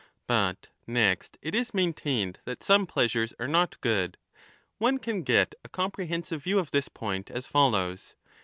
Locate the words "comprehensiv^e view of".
5.69-6.71